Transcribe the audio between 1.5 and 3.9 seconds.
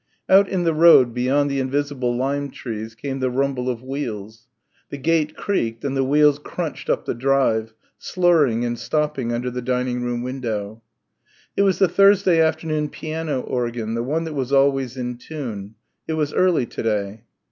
the invisible lime trees came the rumble of